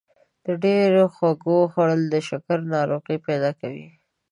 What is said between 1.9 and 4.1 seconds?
د شکر ناروغي پیدا کوي.